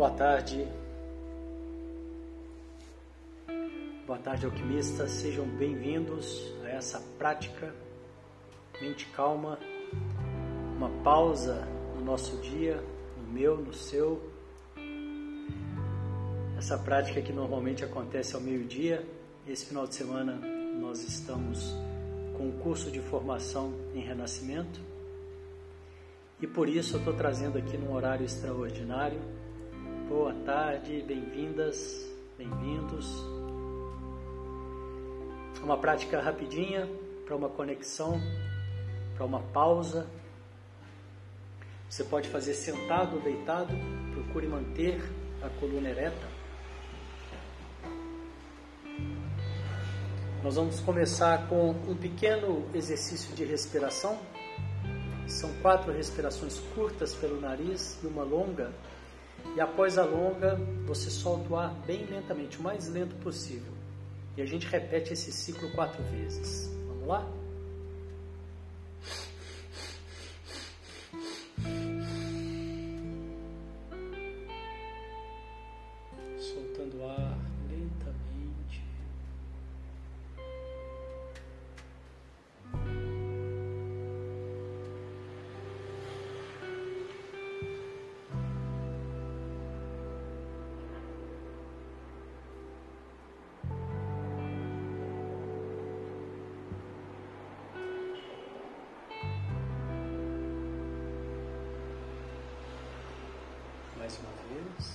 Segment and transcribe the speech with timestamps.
[0.00, 0.66] Boa tarde.
[4.06, 5.10] Boa tarde, alquimistas.
[5.10, 7.74] Sejam bem-vindos a essa prática.
[8.80, 9.58] Mente calma,
[10.74, 12.82] uma pausa no nosso dia,
[13.18, 14.22] no meu, no seu.
[16.56, 19.06] Essa prática que normalmente acontece ao meio-dia.
[19.46, 20.32] Esse final de semana
[20.80, 21.74] nós estamos
[22.38, 24.80] com um curso de formação em renascimento
[26.40, 29.20] e por isso eu estou trazendo aqui num horário extraordinário.
[30.10, 32.04] Boa tarde, bem-vindas,
[32.36, 33.06] bem-vindos.
[35.62, 36.90] Uma prática rapidinha
[37.24, 38.20] para uma conexão,
[39.14, 40.10] para uma pausa.
[41.88, 43.72] Você pode fazer sentado ou deitado,
[44.12, 45.00] procure manter
[45.44, 46.26] a coluna ereta.
[50.42, 54.18] Nós vamos começar com um pequeno exercício de respiração
[55.30, 58.72] são quatro respirações curtas pelo nariz e uma longa.
[59.56, 60.56] E após a longa,
[60.86, 63.72] você solta o ar bem lentamente, o mais lento possível.
[64.36, 66.70] E a gente repete esse ciclo quatro vezes.
[66.86, 67.39] Vamos lá?
[104.10, 104.90] Mais uma vez.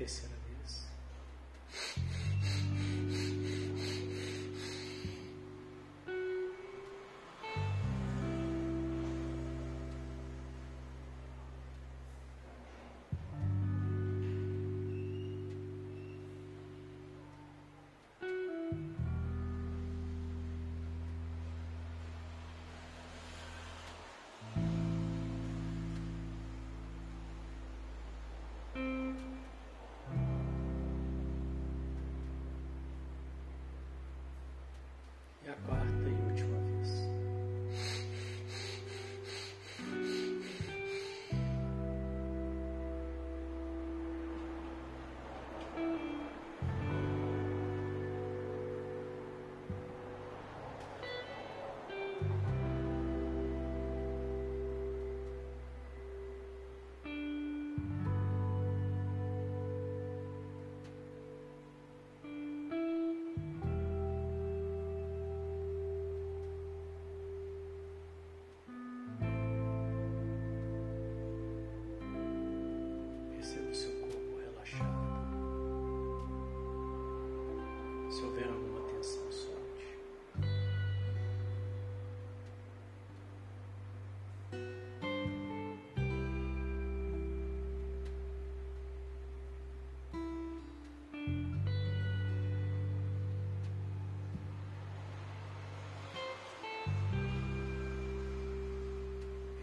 [0.00, 0.37] A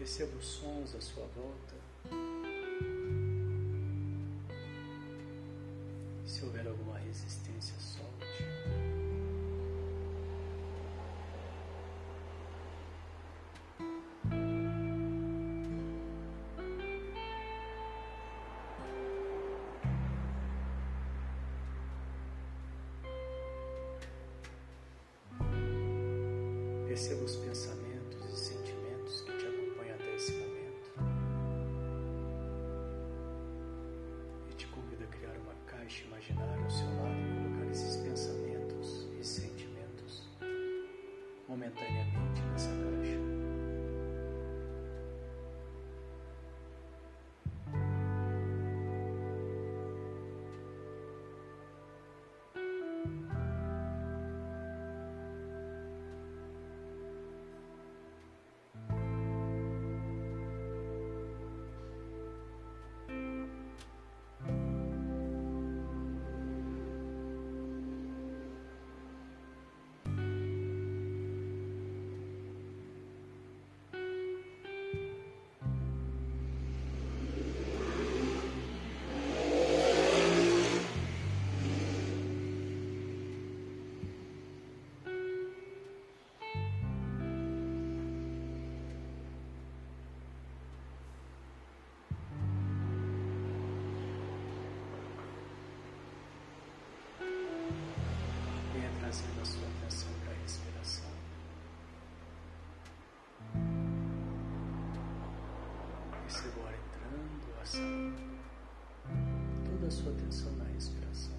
[0.06, 1.74] Perceba os sons à sua volta.
[6.24, 8.24] Se houver alguma resistência, solte.
[26.86, 27.85] Perceba os pensamentos
[41.66, 42.15] めったに眠
[107.76, 108.12] respiração.
[109.64, 111.36] Toda a sua atenção na respiração.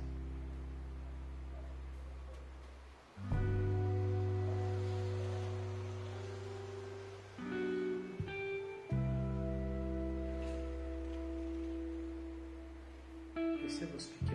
[13.61, 14.26] Perceba os pequenos.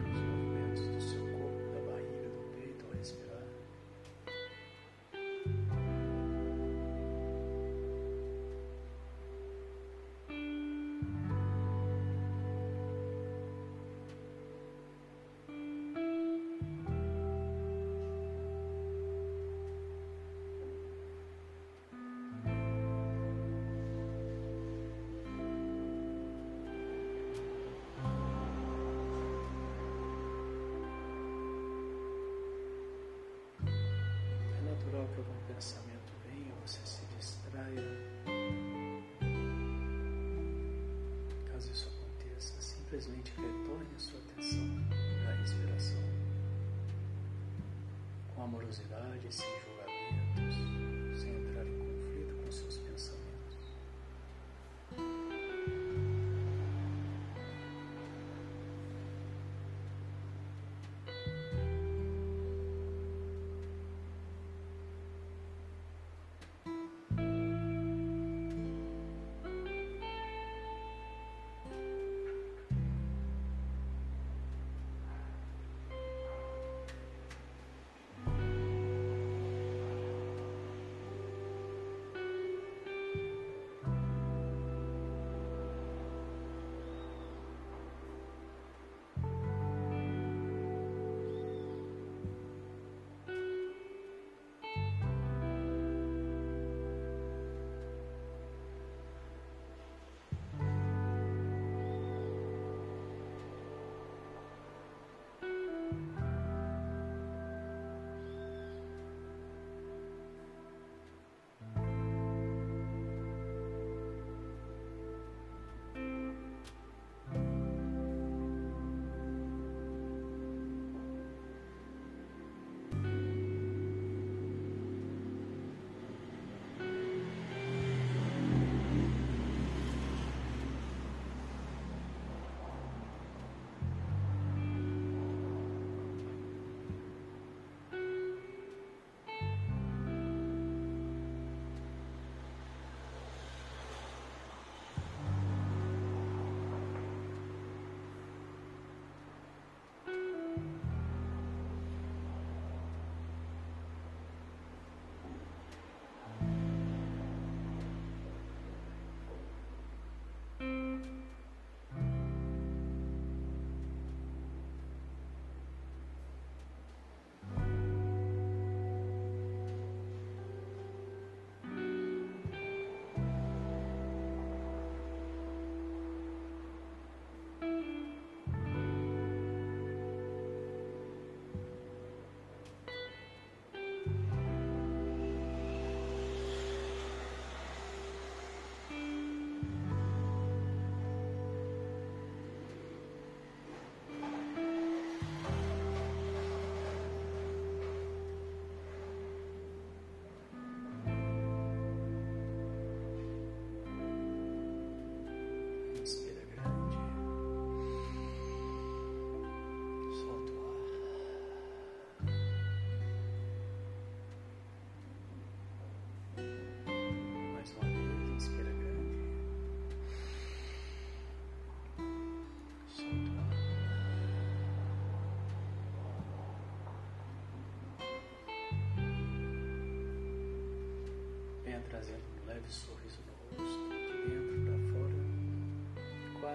[49.32, 49.61] News.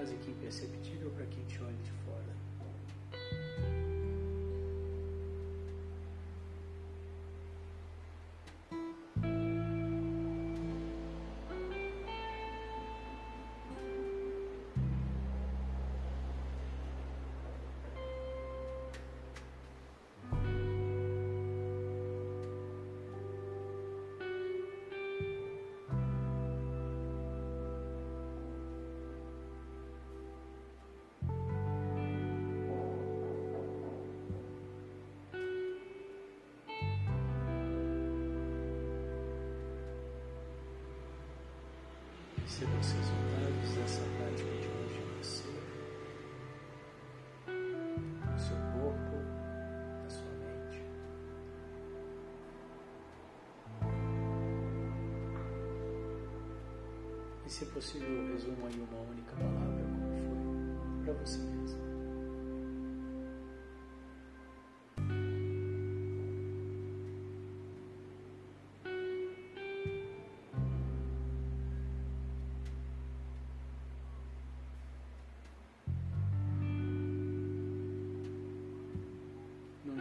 [0.08, 2.07] quase que é imperceptível para quem te olha de fora.
[42.58, 45.50] Perceba os resultados dessa prática de hoje em você,
[47.46, 49.16] no seu corpo,
[50.02, 50.82] na sua mente.
[57.46, 60.08] E se possível, resuma em uma única palavra como
[60.96, 61.87] foi para você mesmo.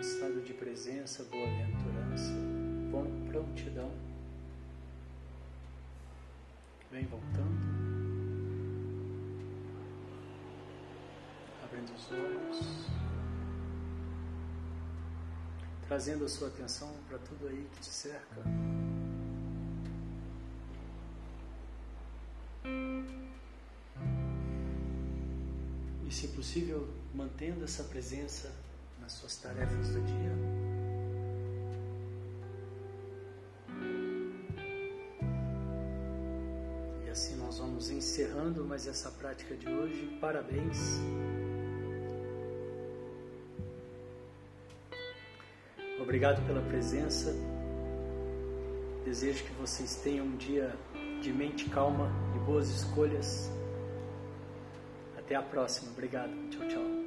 [0.01, 2.33] Estado de presença, boa-aventurança,
[3.31, 3.91] prontidão.
[6.91, 7.77] Vem voltando.
[11.65, 12.87] Abrindo os olhos.
[15.87, 18.43] Trazendo a sua atenção para tudo aí que te cerca.
[26.07, 28.66] E, se possível, mantendo essa presença
[29.07, 30.33] nas suas tarefas do dia.
[37.07, 40.19] E assim nós vamos encerrando mais essa prática de hoje.
[40.21, 40.99] Parabéns.
[46.01, 47.33] Obrigado pela presença.
[49.05, 50.75] Desejo que vocês tenham um dia
[51.23, 53.49] de mente calma e boas escolhas.
[55.17, 55.93] Até a próxima.
[55.93, 56.33] Obrigado.
[56.51, 57.06] Tchau, tchau.